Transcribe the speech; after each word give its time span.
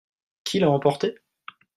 Qui 0.43 0.57
l'a 0.59 0.71
emporté? 0.71 1.13